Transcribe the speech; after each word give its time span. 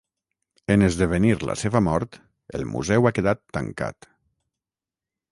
En 0.75 0.85
esdevenir 0.85 1.33
la 1.49 1.55
seva 1.63 1.81
mort 1.87 2.17
el 2.59 2.65
museu 2.71 3.09
ha 3.09 3.11
quedat 3.19 3.43
tancat. 3.59 4.09